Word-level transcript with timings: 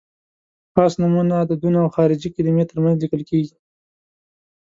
خاص 0.73 0.93
نومونه، 1.01 1.33
عددونه 1.43 1.77
او 1.83 1.89
خارجي 1.95 2.29
کلمې 2.35 2.63
تر 2.69 2.77
منځ 2.83 2.95
لیکل 3.01 3.21
کیږي. 3.29 3.55